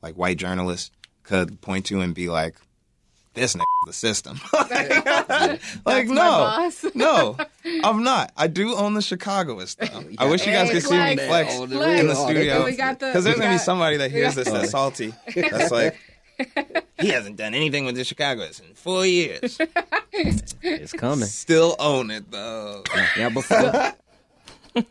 like 0.00 0.14
white 0.14 0.38
journalists 0.38 0.90
could 1.24 1.60
point 1.60 1.84
to 1.86 2.00
and 2.00 2.14
be 2.14 2.30
like, 2.30 2.56
"This 3.34 3.54
nigga 3.54 3.64
the 3.86 3.92
system." 3.92 4.40
like, 5.84 6.06
no, 6.08 6.70
no, 6.94 7.36
I'm 7.84 8.02
not. 8.04 8.32
I 8.36 8.46
do 8.46 8.74
own 8.76 8.94
the 8.94 9.02
Chicagoist 9.02 9.72
stuff. 9.82 10.04
I 10.18 10.26
wish 10.30 10.46
you 10.46 10.52
guys 10.52 10.68
Hey, 10.68 10.74
could 10.74 10.82
see 10.84 10.98
me 10.98 11.16
flex, 11.16 11.54
flex 11.56 11.72
flex. 11.72 12.00
in 12.00 12.06
the 12.06 12.14
studio 12.14 12.64
we 12.64 12.76
got 12.76 12.98
the- 12.98 13.06
because 13.06 13.24
there's 13.24 13.36
we 13.36 13.42
gonna 13.42 13.54
be 13.54 13.58
somebody 13.58 13.96
that 13.98 14.10
hears 14.10 14.34
this 14.34 14.48
that's 14.50 14.70
salty. 14.70 15.12
That's 15.34 15.70
like. 15.70 15.96
He 17.02 17.10
hasn't 17.10 17.36
done 17.36 17.54
anything 17.54 17.84
with 17.84 17.94
the 17.94 18.02
Chicagoist 18.04 18.60
in 18.60 18.74
four 18.74 19.06
years. 19.06 19.58
It's 20.60 20.92
coming. 20.92 21.26
Still 21.26 21.76
own 21.78 22.10
it 22.10 22.30
though. 22.30 22.82
Yeah, 23.16 23.28
before. 23.28 23.94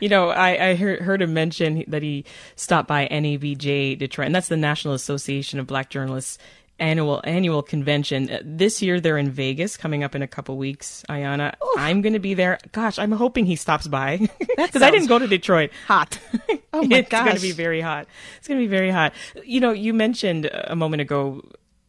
You 0.00 0.08
know, 0.08 0.28
I, 0.28 0.68
I 0.68 0.74
heard, 0.76 1.00
heard 1.00 1.20
him 1.20 1.34
mention 1.34 1.82
that 1.88 2.02
he 2.02 2.24
stopped 2.54 2.86
by 2.86 3.08
NABJ 3.08 3.98
Detroit, 3.98 4.26
and 4.26 4.34
that's 4.34 4.46
the 4.46 4.56
National 4.56 4.94
Association 4.94 5.58
of 5.58 5.66
Black 5.66 5.90
Journalists 5.90 6.38
annual 6.78 7.20
annual 7.24 7.62
convention. 7.62 8.30
Uh, 8.30 8.40
This 8.44 8.82
year 8.82 9.00
they're 9.00 9.18
in 9.18 9.30
Vegas, 9.30 9.76
coming 9.76 10.02
up 10.04 10.14
in 10.14 10.22
a 10.22 10.26
couple 10.28 10.56
weeks. 10.56 11.04
Ayana, 11.08 11.54
I'm 11.76 12.02
going 12.02 12.12
to 12.14 12.18
be 12.18 12.34
there. 12.34 12.58
Gosh, 12.72 12.98
I'm 12.98 13.12
hoping 13.12 13.46
he 13.46 13.56
stops 13.56 13.86
by 13.86 14.18
because 14.56 14.82
I 14.82 14.90
didn't 14.90 15.08
go 15.08 15.18
to 15.18 15.26
Detroit. 15.26 15.70
Hot. 15.86 16.18
Oh 16.76 16.82
my 16.82 16.96
it's 16.98 17.08
going 17.08 17.36
to 17.36 17.40
be 17.40 17.52
very 17.52 17.80
hot. 17.80 18.08
It's 18.38 18.48
going 18.48 18.58
to 18.58 18.64
be 18.64 18.68
very 18.68 18.90
hot. 18.90 19.12
You 19.44 19.60
know, 19.60 19.70
you 19.70 19.94
mentioned 19.94 20.46
a 20.52 20.74
moment 20.74 21.02
ago 21.02 21.40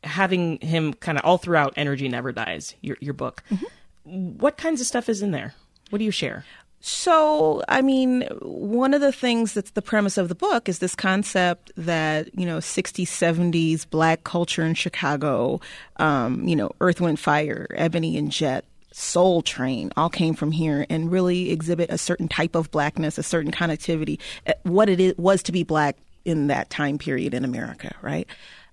having 0.04 0.60
him 0.60 0.94
kind 0.94 1.18
of 1.18 1.26
all 1.26 1.40
throughout 1.40 1.74
Energy 1.76 2.08
Never 2.08 2.32
Dies, 2.32 2.76
your 2.82 2.96
your 3.00 3.16
book. 3.16 3.42
Mm-hmm. 3.50 4.38
What 4.38 4.58
kinds 4.58 4.82
of 4.82 4.86
stuff 4.86 5.10
is 5.10 5.24
in 5.24 5.32
there? 5.32 5.56
What 5.90 5.98
do 5.98 6.06
you 6.06 6.12
share? 6.12 6.46
So, 6.88 7.64
I 7.68 7.82
mean, 7.82 8.28
one 8.44 8.94
of 8.94 9.02
the 9.02 9.12
things 9.12 9.54
that's 9.54 9.72
the 9.72 9.82
premise 9.82 10.20
of 10.20 10.30
the 10.30 10.36
book 10.36 10.70
is 10.70 10.78
this 10.78 10.96
concept 10.96 11.72
that, 11.78 12.30
you 12.38 12.46
know, 12.46 12.60
60s, 12.60 13.08
70s 13.08 13.90
black 13.90 14.24
culture 14.24 14.62
in 14.62 14.76
Chicago, 14.76 15.62
um, 15.98 16.48
you 16.48 16.56
know, 16.56 16.70
Earth, 16.82 17.02
Wind, 17.02 17.20
Fire, 17.20 17.66
Ebony 17.74 18.18
and 18.18 18.32
Jet, 18.32 18.66
Soul 18.92 19.42
Train 19.42 19.90
all 19.98 20.12
came 20.12 20.36
from 20.36 20.52
here 20.52 20.86
and 20.88 21.12
really 21.12 21.50
exhibit 21.50 21.90
a 21.90 21.98
certain 21.98 22.28
type 22.28 22.54
of 22.54 22.70
blackness, 22.70 23.18
a 23.18 23.24
certain 23.24 23.52
connectivity, 23.52 24.20
eh, 24.46 24.54
what 24.62 24.88
it 24.88 25.18
was 25.18 25.42
to 25.42 25.52
be 25.52 25.64
black 25.64 25.98
in 26.24 26.48
that 26.48 26.70
time 26.70 27.00
period 27.00 27.34
in 27.34 27.44
America, 27.44 27.96
right? 28.04 28.28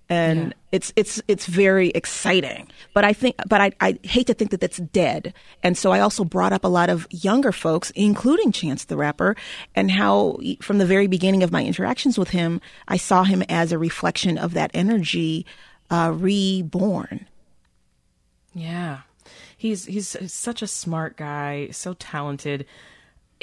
And 0.09 0.53
it's 0.71 0.91
it's 0.95 1.21
it's 1.27 1.45
very 1.45 1.89
exciting. 1.89 2.69
But 2.93 3.05
I 3.05 3.13
think, 3.13 3.35
but 3.47 3.61
I, 3.61 3.71
I 3.79 3.97
hate 4.03 4.27
to 4.27 4.33
think 4.33 4.51
that 4.51 4.59
that's 4.59 4.77
dead. 4.77 5.33
And 5.61 5.77
so 5.77 5.91
I 5.91 5.99
also 5.99 6.23
brought 6.23 6.53
up 6.53 6.63
a 6.63 6.67
lot 6.67 6.89
of 6.89 7.07
younger 7.09 7.51
folks, 7.51 7.91
including 7.91 8.51
Chance 8.51 8.85
the 8.85 8.97
Rapper, 8.97 9.35
and 9.75 9.91
how 9.91 10.39
from 10.61 10.77
the 10.77 10.85
very 10.85 11.07
beginning 11.07 11.43
of 11.43 11.51
my 11.51 11.63
interactions 11.63 12.17
with 12.17 12.29
him, 12.29 12.61
I 12.87 12.97
saw 12.97 13.23
him 13.23 13.43
as 13.49 13.71
a 13.71 13.79
reflection 13.79 14.37
of 14.37 14.53
that 14.53 14.71
energy 14.73 15.45
uh, 15.89 16.11
reborn. 16.13 17.27
Yeah. 18.53 19.01
He's 19.57 19.85
he's 19.85 20.17
such 20.27 20.61
a 20.61 20.67
smart 20.67 21.15
guy, 21.15 21.69
so 21.71 21.93
talented. 21.93 22.65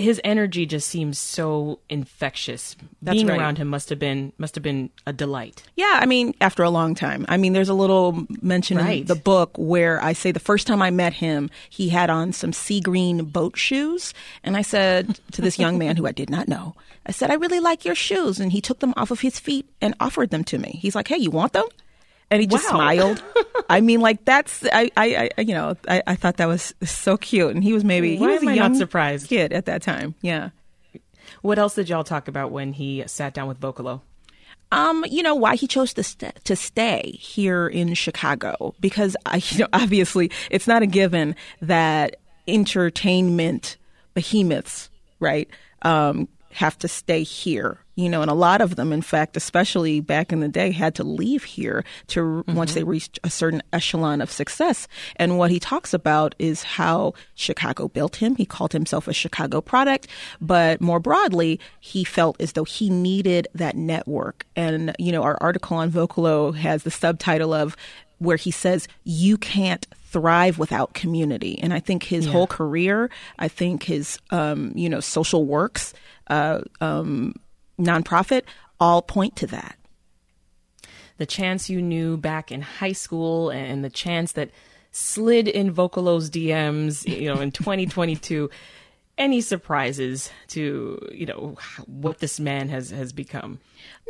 His 0.01 0.21
energy 0.25 0.67
just 0.67 0.89
seems 0.89 1.19
so 1.19 1.79
infectious. 1.89 2.77
That's 3.03 3.15
Being 3.17 3.27
right. 3.29 3.39
around 3.39 3.59
him 3.59 3.69
must 3.69 3.89
have 3.91 3.99
been 3.99 4.33
must 4.39 4.55
have 4.55 4.63
been 4.65 4.91
a 5.07 5.13
delight. 5.13 5.63
Yeah, 5.77 5.99
I 6.03 6.07
mean, 6.07 6.35
after 6.41 6.63
a 6.63 6.71
long 6.71 6.95
time. 6.95 7.25
I 7.29 7.37
mean, 7.37 7.53
there's 7.53 7.69
a 7.69 7.75
little 7.75 8.27
mention 8.43 8.79
in 8.79 9.05
the 9.07 9.15
book 9.15 9.51
where 9.57 10.03
I 10.03 10.13
say 10.13 10.33
the 10.33 10.41
first 10.41 10.67
time 10.67 10.83
I 10.83 10.91
met 10.91 11.13
him, 11.13 11.51
he 11.69 11.89
had 11.91 12.11
on 12.11 12.33
some 12.33 12.53
sea 12.53 12.81
green 12.81 13.25
boat 13.27 13.57
shoes. 13.57 14.15
And 14.43 14.57
I 14.57 14.63
said 14.63 15.19
to 15.33 15.43
this 15.43 15.59
young 15.59 15.79
man 15.79 15.97
who 15.97 16.07
I 16.07 16.13
did 16.13 16.31
not 16.31 16.49
know, 16.49 16.75
I 17.07 17.13
said, 17.13 17.31
I 17.31 17.35
really 17.35 17.61
like 17.61 17.85
your 17.85 17.95
shoes. 17.95 18.41
And 18.41 18.53
he 18.53 18.61
took 18.61 18.81
them 18.81 18.95
off 18.97 19.11
of 19.11 19.21
his 19.21 19.39
feet 19.39 19.67
and 19.81 19.95
offered 20.01 20.31
them 20.31 20.45
to 20.45 20.59
me. 20.59 20.79
He's 20.83 20.95
like, 20.95 21.09
hey, 21.09 21.17
you 21.19 21.31
want 21.31 21.53
them? 21.53 21.67
And 22.31 22.41
he 22.41 22.47
just 22.47 22.65
Wow. 22.71 22.77
smiled. 22.79 23.23
I 23.71 23.81
mean, 23.81 24.01
like 24.01 24.25
that's 24.25 24.65
I, 24.73 24.91
I, 24.97 25.31
I 25.39 25.41
you 25.41 25.55
know, 25.55 25.77
I, 25.89 26.03
I 26.07 26.15
thought 26.17 26.39
that 26.39 26.49
was 26.49 26.75
so 26.83 27.17
cute. 27.17 27.55
And 27.55 27.63
he 27.63 27.73
was 27.73 27.85
maybe 27.85 28.17
he 28.17 28.27
was 28.27 28.43
a 28.43 28.47
a 28.47 28.51
I 28.51 28.55
not 28.55 28.57
young 28.57 28.75
surprised? 28.75 29.29
kid 29.29 29.53
at 29.53 29.67
that 29.67 29.81
time. 29.81 30.17
Yeah. 30.23 30.51
What 31.43 31.59
else 31.59 31.77
did 31.77 31.89
y'all 31.89 32.05
talk 32.05 32.27
about 32.29 32.51
when 32.51 32.73
he 32.73 33.05
sat 33.07 33.33
down 33.33 33.47
with 33.49 33.61
Vocalo? 33.61 34.01
Um, 34.73 35.05
you 35.09 35.23
know 35.23 35.35
why 35.35 35.57
he 35.57 35.67
chose 35.67 35.95
to 35.95 36.03
st- 36.03 36.45
to 36.45 36.57
stay 36.57 37.17
here 37.19 37.69
in 37.69 37.95
Chicago 37.95 38.75
because 38.81 39.17
I, 39.25 39.37
you 39.51 39.59
know, 39.59 39.69
obviously 39.73 40.31
it's 40.51 40.67
not 40.67 40.83
a 40.83 40.87
given 40.87 41.37
that 41.61 42.17
entertainment 42.49 43.77
behemoths, 44.15 44.91
right, 45.21 45.49
um, 45.83 46.29
have 46.53 46.79
to 46.79 46.89
stay 46.89 47.23
here. 47.23 47.79
You 47.97 48.09
know, 48.09 48.23
and 48.23 48.31
a 48.31 48.35
lot 48.35 48.63
of 48.63 48.77
them, 48.77 48.93
in 48.93 49.03
fact, 49.03 49.37
especially 49.37 50.01
back 50.01 50.33
in 50.33 50.41
the 50.41 50.49
day, 50.49 50.71
had 50.71 50.95
to 50.95 51.05
leave 51.05 51.45
here 51.45 51.85
to 52.09 52.21
mm-hmm. 52.21 52.55
once 52.55 52.73
they 52.73 52.83
reached 52.83 53.19
a 53.23 53.31
certain 53.31 53.63
echelon 53.73 54.23
of 54.23 54.31
success. 54.31 54.89
And 55.17 55.37
what 55.37 55.51
he 55.51 55.61
talks 55.61 55.93
about 55.93 56.35
is 56.39 56.63
how 56.63 57.13
Chicago 57.35 57.89
built 57.89 58.17
him. 58.17 58.37
He 58.37 58.47
called 58.47 58.73
himself 58.73 59.07
a 59.07 59.13
Chicago 59.13 59.61
product, 59.61 60.07
but 60.41 60.81
more 60.81 60.99
broadly, 60.99 61.61
he 61.79 62.05
felt 62.05 62.41
as 62.41 62.53
though 62.53 62.65
he 62.65 62.89
needed 62.89 63.49
that 63.55 63.77
network. 63.77 64.47
And 64.57 64.95
you 64.99 65.13
know, 65.13 65.23
our 65.23 65.37
article 65.41 65.77
on 65.77 65.91
Vocalo 65.91 66.55
has 66.55 66.85
the 66.85 66.91
subtitle 66.91 67.53
of 67.53 67.77
where 68.19 68.37
he 68.37 68.51
says 68.51 68.87
you 69.05 69.37
can't 69.37 69.87
thrive 70.11 70.59
without 70.59 70.93
community 70.93 71.59
and 71.63 71.73
i 71.73 71.81
think 71.81 72.03
his 72.03 72.27
whole 72.27 72.47
career 72.47 73.11
i 73.39 73.49
think 73.49 73.85
his 73.85 74.19
um, 74.31 74.73
you 74.75 74.89
know 74.89 75.01
social 75.01 75.45
works 75.45 75.95
uh, 76.29 76.61
um, 76.81 77.35
nonprofit 77.79 78.43
all 78.79 79.03
point 79.03 79.37
to 79.37 79.47
that 79.47 79.77
The 81.19 81.27
chance 81.27 81.69
you 81.69 81.83
knew 81.83 82.17
back 82.17 82.51
in 82.51 82.63
high 82.63 82.93
school 82.95 83.51
and 83.51 83.85
the 83.85 83.91
chance 83.91 84.33
that 84.33 84.51
slid 84.91 85.49
in 85.49 85.71
Vocalo's 85.73 86.31
DMs, 86.31 87.07
you 87.07 87.33
know, 87.33 87.41
in 87.41 87.51
2022. 87.53 88.51
Any 89.21 89.43
surprises 89.43 90.31
to, 90.49 90.99
you 91.13 91.27
know, 91.27 91.59
what 91.87 92.21
this 92.21 92.41
man 92.41 92.71
has 92.71 92.89
has 92.89 93.13
become? 93.13 93.61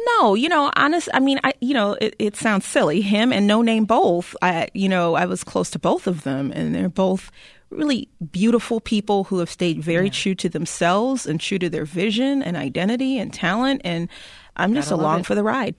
No, 0.06 0.34
you 0.34 0.48
know, 0.48 0.70
honest. 0.76 1.08
I 1.12 1.18
mean, 1.18 1.40
I, 1.42 1.52
you 1.60 1.74
know, 1.74 1.94
it, 2.00 2.14
it 2.20 2.36
sounds 2.36 2.64
silly. 2.64 3.00
Him 3.00 3.32
and 3.32 3.46
No 3.48 3.60
Name 3.60 3.86
both. 3.86 4.36
I, 4.40 4.68
you 4.72 4.88
know, 4.88 5.16
I 5.16 5.26
was 5.26 5.42
close 5.42 5.68
to 5.70 5.80
both 5.80 6.06
of 6.06 6.22
them, 6.22 6.52
and 6.54 6.72
they're 6.72 6.88
both 6.88 7.32
really 7.70 8.08
beautiful 8.30 8.80
people 8.80 9.24
who 9.24 9.40
have 9.40 9.50
stayed 9.50 9.82
very 9.82 10.10
true 10.10 10.36
to 10.36 10.48
themselves 10.48 11.26
and 11.26 11.40
true 11.40 11.58
to 11.58 11.68
their 11.68 11.84
vision 11.84 12.40
and 12.42 12.56
identity 12.56 13.18
and 13.18 13.32
talent. 13.32 13.80
And 13.84 14.08
I'm 14.56 14.74
just 14.74 14.90
Gotta 14.90 15.02
along 15.02 15.22
for 15.24 15.34
the 15.34 15.42
ride. 15.42 15.74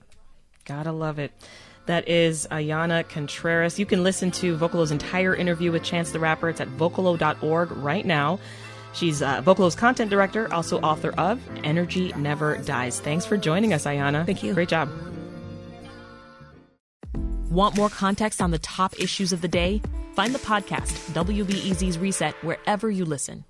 Gotta 0.66 0.92
love 0.92 1.20
it. 1.20 1.32
That 1.88 2.08
is 2.08 2.48
Ayana 2.52 3.08
Contreras. 3.08 3.80
You 3.80 3.86
can 3.86 4.04
listen 4.04 4.32
to 4.32 4.56
Vocalo's 4.56 4.92
entire 4.92 5.36
interview 5.36 5.72
with 5.72 5.84
Chance 5.84 6.12
the 6.12 6.20
Rapper. 6.20 6.50
It's 6.50 6.62
at 6.62 6.68
vocalo.org 6.70 7.72
right 7.72 8.06
now. 8.06 8.40
She's 8.94 9.22
uh, 9.22 9.42
Vocalo's 9.42 9.76
content 9.76 10.10
director, 10.10 10.52
also 10.54 10.80
author 10.82 11.14
of 11.18 11.40
Energy 11.64 12.14
Never 12.14 12.58
Dies. 12.58 13.00
Thanks 13.00 13.26
for 13.26 13.38
joining 13.38 13.74
us, 13.74 13.86
Ayana. 13.86 14.26
Thank 14.26 14.44
you. 14.44 14.54
Great 14.54 14.70
job. 14.70 14.90
Want 17.50 17.76
more 17.76 17.90
context 17.90 18.42
on 18.42 18.52
the 18.52 18.60
top 18.60 18.98
issues 19.00 19.34
of 19.34 19.42
the 19.42 19.48
day? 19.48 19.82
Find 20.16 20.34
the 20.34 20.40
podcast, 20.40 20.94
WBEZ's 21.14 21.98
Reset, 21.98 22.34
wherever 22.44 22.90
you 22.90 23.06
listen. 23.06 23.44